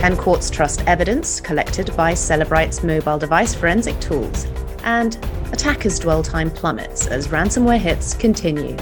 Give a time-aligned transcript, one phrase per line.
[0.00, 4.46] Can courts trust evidence collected by Cellebrite's mobile device forensic tools?
[4.82, 5.16] And
[5.52, 8.78] attackers' dwell time plummets as ransomware hits continue.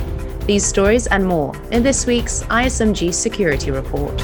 [0.46, 4.21] These stories and more in this week's ISMG Security Report.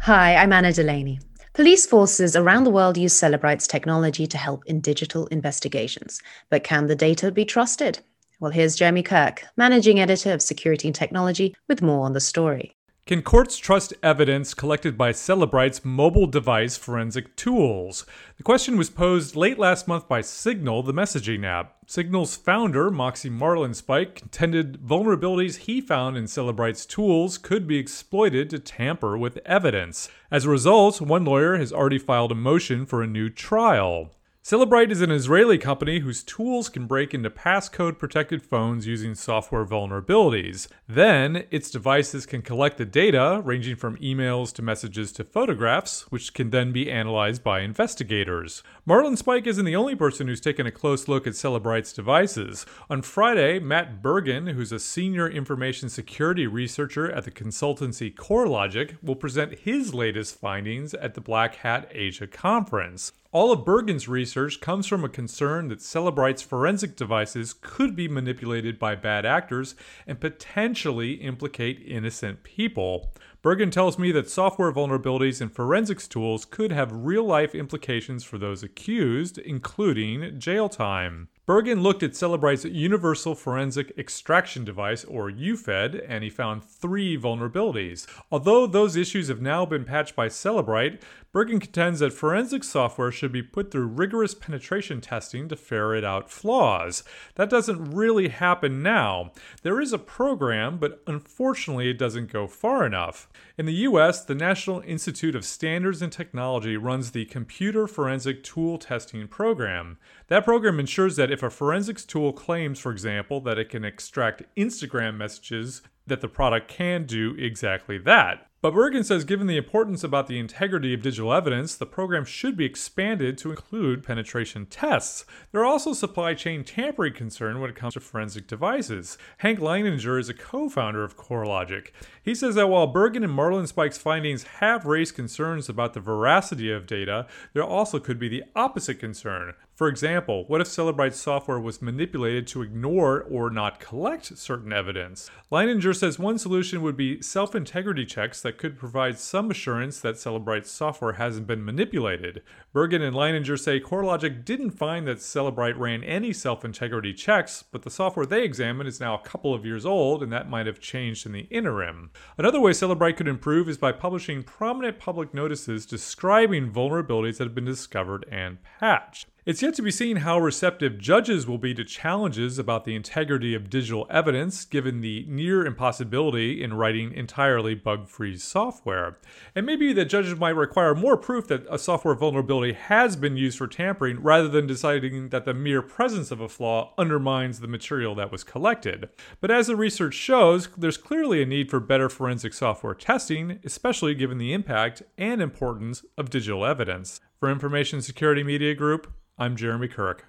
[0.00, 1.20] Hi, I'm Anna Delaney.
[1.52, 6.22] Police forces around the world use Cellebrite's technology to help in digital investigations.
[6.48, 7.98] But can the data be trusted?
[8.40, 12.74] Well, here's Jeremy Kirk, managing editor of Security and Technology, with more on the story.
[13.06, 18.06] Can courts trust evidence collected by Cellebrite's mobile device forensic tools?
[18.38, 21.76] The question was posed late last month by Signal, the messaging app.
[21.86, 28.58] Signal's founder, Moxie Marlinspike, contended vulnerabilities he found in Cellebrite's tools could be exploited to
[28.58, 30.08] tamper with evidence.
[30.30, 34.12] As a result, one lawyer has already filed a motion for a new trial.
[34.42, 39.66] Cellebrite is an Israeli company whose tools can break into passcode protected phones using software
[39.66, 40.66] vulnerabilities.
[40.88, 46.32] Then, its devices can collect the data, ranging from emails to messages to photographs, which
[46.32, 48.62] can then be analyzed by investigators.
[48.88, 52.64] Marlinspike isn't the only person who's taken a close look at Cellebrite's devices.
[52.88, 59.16] On Friday, Matt Bergin, who's a senior information security researcher at the consultancy KoreLogic, will
[59.16, 63.12] present his latest findings at the Black Hat Asia conference.
[63.32, 64.29] All of Bergin's research
[64.60, 69.74] comes from a concern that Cellebrite's forensic devices could be manipulated by bad actors
[70.06, 73.12] and potentially implicate innocent people.
[73.42, 78.36] Bergin tells me that software vulnerabilities in forensics tools could have real life implications for
[78.36, 81.28] those accused, including jail time.
[81.46, 88.06] Bergin looked at Cellebrite's Universal Forensic Extraction Device, or UFED, and he found three vulnerabilities.
[88.30, 91.00] Although those issues have now been patched by Cellebrite,
[91.32, 96.28] Bergin contends that forensic software should be put through rigorous penetration testing to ferret out
[96.28, 97.04] flaws.
[97.36, 99.30] That doesn't really happen now.
[99.62, 103.28] There is a program, but unfortunately it doesn't go far enough.
[103.56, 108.78] In the US, the National Institute of Standards and Technology runs the Computer Forensic Tool
[108.78, 109.98] Testing Program.
[110.26, 114.42] That program ensures that if a forensics tool claims, for example, that it can extract
[114.56, 118.49] Instagram messages, that the product can do exactly that.
[118.62, 122.58] But Bergin says given the importance about the integrity of digital evidence, the program should
[122.58, 125.24] be expanded to include penetration tests.
[125.50, 129.16] There are also supply chain tampering concerns when it comes to forensic devices.
[129.38, 131.92] Hank Leininger is a co-founder of KoreLogic.
[132.22, 136.86] He says that while Bergin and Marlinspike's findings have raised concerns about the veracity of
[136.86, 139.54] data, there also could be the opposite concern.
[139.80, 145.30] For example, what if Cellebrite's software was manipulated to ignore or not collect certain evidence?
[145.50, 150.16] Leininger says one solution would be self integrity checks that could provide some assurance that
[150.16, 152.42] Cellebrite's software hasn't been manipulated.
[152.74, 157.82] Bergin and Leininger say KoreLogic didn't find that Cellebrite ran any self integrity checks, but
[157.82, 160.80] the software they examined is now a couple of years old, and that might have
[160.80, 162.10] changed in the interim.
[162.38, 167.54] Another way Cellebrite could improve is by publishing prominent public notices describing vulnerabilities that have
[167.54, 169.26] been discovered and patched.
[169.46, 173.54] It's yet to be seen how receptive judges will be to challenges about the integrity
[173.54, 179.16] of digital evidence, given the near impossibility in writing entirely bug free software.
[179.54, 183.56] And maybe that judges might require more proof that a software vulnerability has been used
[183.56, 188.14] for tampering rather than deciding that the mere presence of a flaw undermines the material
[188.16, 189.08] that was collected.
[189.40, 194.14] But as the research shows, there's clearly a need for better forensic software testing, especially
[194.14, 197.22] given the impact and importance of digital evidence.
[197.40, 200.26] For Information Security Media Group, I'm Jeremy Kirk.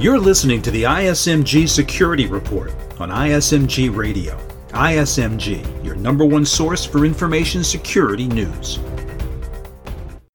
[0.00, 4.36] You're listening to the ISMG Security Report on ISMG Radio.
[4.70, 8.80] ISMG, your number one source for information security news.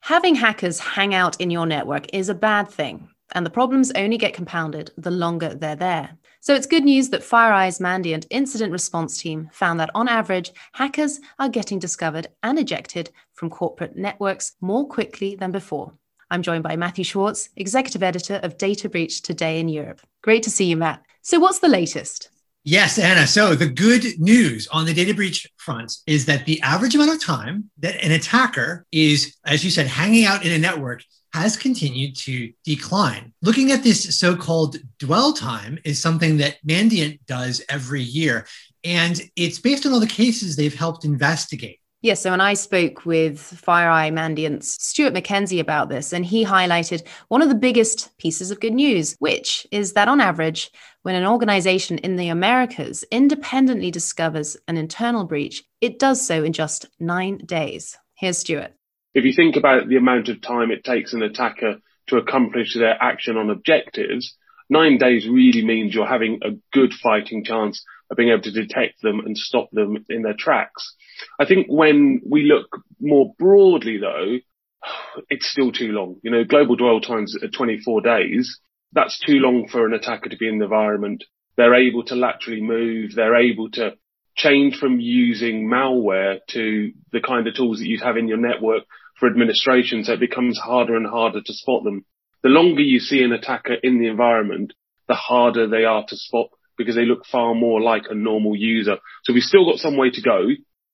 [0.04, 4.18] Having hackers hang out in your network is a bad thing, and the problems only
[4.18, 6.18] get compounded the longer they're there.
[6.42, 11.20] So it's good news that FireEye's Mandiant incident response team found that on average, hackers
[11.38, 15.94] are getting discovered and ejected from corporate networks more quickly than before.
[16.32, 20.00] I'm joined by Matthew Schwartz, executive editor of Data Breach Today in Europe.
[20.22, 21.04] Great to see you, Matt.
[21.24, 22.30] So, what's the latest?
[22.64, 23.28] Yes, Anna.
[23.28, 27.22] So, the good news on the data breach front is that the average amount of
[27.22, 31.04] time that an attacker is, as you said, hanging out in a network
[31.34, 33.34] has continued to decline.
[33.42, 38.46] Looking at this so called dwell time is something that Mandiant does every year.
[38.84, 41.80] And it's based on all the cases they've helped investigate.
[42.02, 47.06] Yes, so when I spoke with FireEye Mandiant's Stuart McKenzie about this, and he highlighted
[47.28, 50.72] one of the biggest pieces of good news, which is that on average,
[51.02, 56.54] when an organization in the Americas independently discovers an internal breach, it does so in
[56.54, 57.98] just nine days.
[58.16, 58.79] Here's Stuart.
[59.14, 61.78] If you think about the amount of time it takes an attacker
[62.08, 64.36] to accomplish their action on objectives,
[64.70, 69.02] nine days really means you're having a good fighting chance of being able to detect
[69.02, 70.96] them and stop them in their tracks.
[71.40, 74.38] I think when we look more broadly though,
[75.30, 76.18] it's still too long.
[76.24, 78.60] You know, global dwell times at 24 days.
[78.92, 81.24] That's too long for an attacker to be in the environment.
[81.58, 83.14] They're able to laterally move.
[83.16, 83.96] They're able to
[84.36, 88.84] change from using malware to the kind of tools that you'd have in your network
[89.20, 90.04] for administration.
[90.04, 92.06] So it becomes harder and harder to spot them.
[92.44, 94.74] The longer you see an attacker in the environment,
[95.08, 98.98] the harder they are to spot because they look far more like a normal user.
[99.24, 100.48] So we've still got some way to go.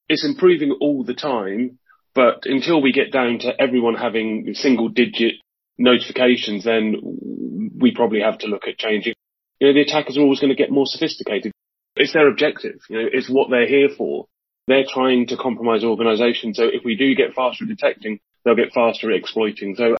[0.10, 1.78] It's improving all the time,
[2.16, 5.34] but until we get down to everyone having single digit
[5.78, 6.96] notifications, then
[7.78, 9.14] we probably have to look at changing.
[9.60, 11.52] You know, the attackers are always going to get more sophisticated.
[11.96, 12.80] It's their objective.
[12.90, 14.26] You know, it's what they're here for.
[14.68, 16.58] They're trying to compromise organizations.
[16.58, 19.76] So if we do get faster at detecting, they'll get faster at exploiting.
[19.76, 19.96] So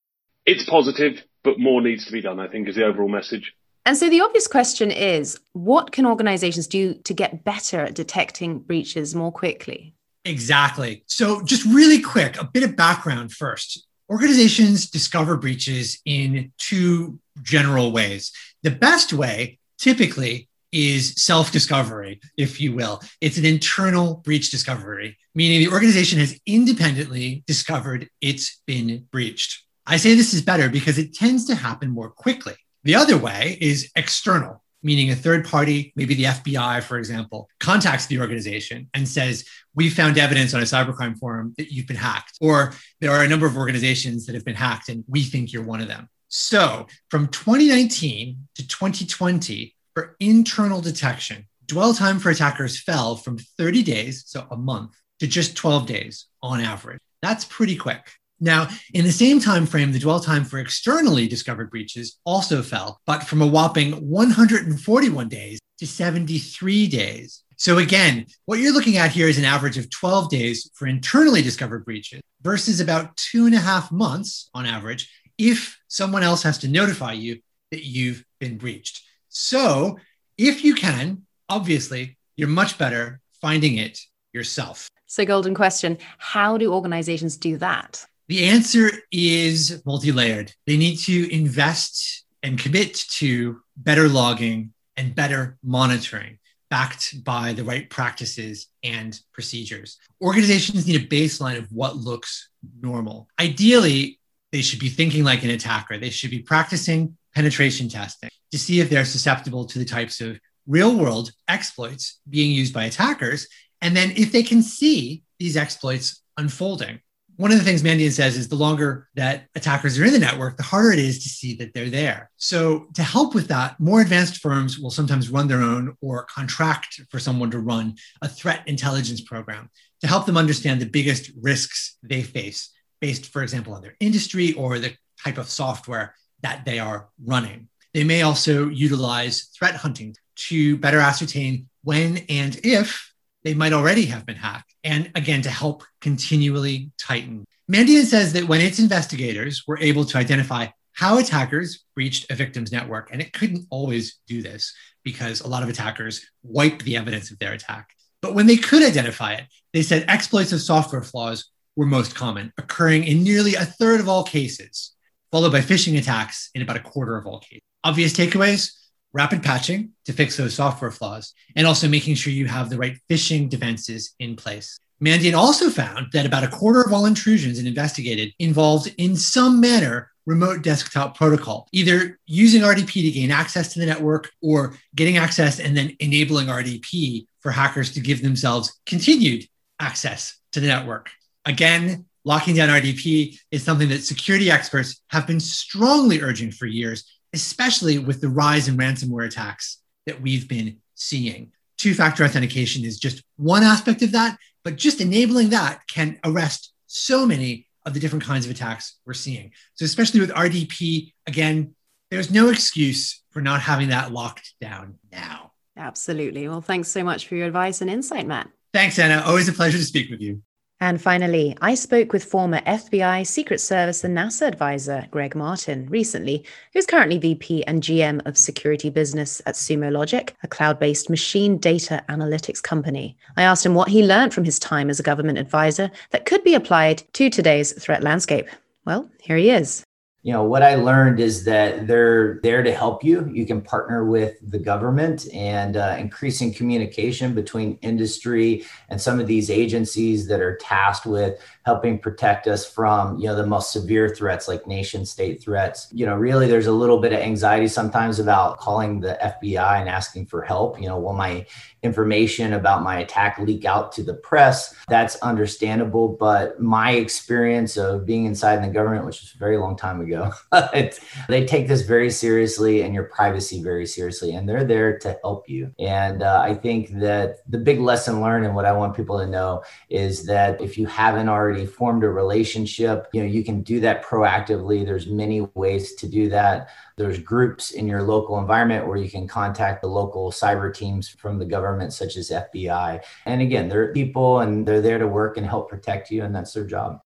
[0.46, 3.54] it's positive, but more needs to be done, I think is the overall message.
[3.86, 8.60] And so the obvious question is what can organizations do to get better at detecting
[8.60, 9.94] breaches more quickly?
[10.26, 11.04] Exactly.
[11.06, 13.86] So, just really quick, a bit of background first.
[14.10, 18.32] Organizations discover breaches in two general ways.
[18.64, 23.02] The best way, typically, is self discovery, if you will.
[23.22, 29.64] It's an internal breach discovery, meaning the organization has independently discovered it's been breached.
[29.88, 32.56] I say this is better because it tends to happen more quickly.
[32.84, 38.08] The other way is external, meaning a third party, maybe the FBI, for example, contacts
[38.08, 39.46] the organization and says,
[39.76, 43.30] We found evidence on a cybercrime forum that you've been hacked, or there are a
[43.30, 46.10] number of organizations that have been hacked and we think you're one of them.
[46.28, 53.82] So from 2019 to 2020, for internal detection, dwell time for attackers fell from 30
[53.82, 57.00] days, so a month, to just 12 days on average.
[57.22, 58.12] That's pretty quick.
[58.42, 63.00] Now, in the same time frame, the dwell time for externally discovered breaches also fell,
[63.08, 67.44] but from a whopping 141 days to 73 days.
[67.56, 71.42] So again, what you're looking at here is an average of 12 days for internally
[71.42, 76.58] discovered breaches versus about two and a half months on average if someone else has
[76.60, 77.40] to notify you
[77.72, 79.02] that you've been breached.
[79.38, 80.00] So
[80.38, 84.00] if you can, obviously, you're much better finding it
[84.32, 84.88] yourself.
[85.08, 88.06] So, golden question How do organizations do that?
[88.30, 90.54] The answer is multi layered.
[90.66, 96.40] They need to invest and commit to better logging and better monitoring
[96.70, 99.98] backed by the right practices and procedures.
[100.22, 102.50] Organizations need a baseline of what looks
[102.82, 103.28] normal.
[103.38, 104.18] Ideally,
[104.54, 105.98] they should be thinking like an attacker.
[105.98, 110.40] They should be practicing penetration testing to see if they're susceptible to the types of
[110.66, 113.48] real world exploits being used by attackers.
[113.82, 117.02] And then if they can see these exploits unfolding.
[117.36, 120.56] One of the things Mandiant says is the longer that attackers are in the network,
[120.56, 122.32] the harder it is to see that they're there.
[122.38, 127.02] So, to help with that, more advanced firms will sometimes run their own or contract
[127.10, 129.70] for someone to run a threat intelligence program
[130.00, 132.70] to help them understand the biggest risks they face
[133.02, 137.68] based, for example, on their industry or the type of software that they are running.
[137.96, 140.18] They may also utilize threat hunting
[140.50, 143.14] to better ascertain when and if
[143.46, 147.46] they might already have been hacked, and again, to help continually tighten.
[147.72, 152.74] Mandiant says that when its investigators were able to identify how attackers breached a victim's
[152.74, 154.74] network, and it couldn't always do this
[155.06, 157.92] because a lot of attackers wipe the evidence of their attack.
[158.22, 161.46] But when they could identify it, they said exploits of software flaws
[161.78, 164.95] were most common, occurring in nearly a third of all cases,
[165.36, 167.60] followed by phishing attacks in about a quarter of all cases.
[167.84, 168.72] Obvious takeaways
[169.12, 172.98] rapid patching to fix those software flaws, and also making sure you have the right
[173.10, 174.78] phishing defenses in place.
[175.04, 179.60] Mandiant also found that about a quarter of all intrusions it investigated involved, in some
[179.60, 185.18] manner, remote desktop protocol, either using RDP to gain access to the network or getting
[185.18, 189.46] access and then enabling RDP for hackers to give themselves continued
[189.82, 191.10] access to the network.
[191.44, 197.10] Again, locking down RDP is something that security experts have been strongly urging for years,
[197.34, 201.52] especially with the rise in ransomware attacks that we've been seeing.
[201.78, 206.74] Two factor authentication is just one aspect of that, but just enabling that can arrest
[206.88, 209.52] so many of the different kinds of attacks we're seeing.
[209.76, 211.76] So, especially with RDP, again,
[212.10, 215.52] there's no excuse for not having that locked down now.
[215.78, 216.48] Absolutely.
[216.48, 218.50] Well, thanks so much for your advice and insight, Matt.
[218.74, 219.22] Thanks, Anna.
[219.26, 220.42] Always a pleasure to speak with you.
[220.86, 226.46] And finally, I spoke with former FBI, Secret Service, and NASA advisor Greg Martin recently,
[226.74, 231.58] who's currently VP and GM of security business at Sumo Logic, a cloud based machine
[231.58, 233.18] data analytics company.
[233.36, 236.44] I asked him what he learned from his time as a government advisor that could
[236.44, 238.48] be applied to today's threat landscape.
[238.86, 239.84] Well, here he is.
[240.26, 244.04] You know what i learned is that they're there to help you you can partner
[244.06, 250.42] with the government and uh, increasing communication between industry and some of these agencies that
[250.42, 255.06] are tasked with helping protect us from you know the most severe threats like nation
[255.06, 259.16] state threats you know really there's a little bit of anxiety sometimes about calling the
[259.22, 261.46] fbi and asking for help you know will my
[261.86, 264.76] information about my attack leak out to the press.
[264.90, 266.10] That's understandable.
[266.10, 270.15] But my experience of being inside the government, which was a very long time ago,
[271.30, 274.34] they take this very seriously and your privacy very seriously.
[274.34, 275.74] And they're there to help you.
[275.80, 279.28] And uh, I think that the big lesson learned and what I want people to
[279.28, 283.80] know is that if you haven't already formed a relationship, you know, you can do
[283.82, 284.86] that proactively.
[284.86, 286.70] There's many ways to do that.
[286.98, 291.40] There's groups in your local environment where you can contact the local cyber teams from
[291.40, 293.04] the government, such as FBI.
[293.26, 296.54] And again, they're people and they're there to work and help protect you, and that's
[296.54, 297.02] their job.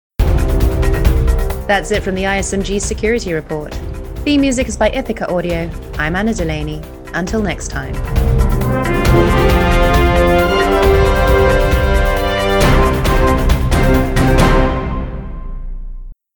[1.68, 3.74] That's it from the ISMG Security Report.
[4.24, 5.70] Theme music is by Ithaca Audio.
[5.98, 6.84] I'm Anna Delaney.
[7.14, 8.45] Until next time.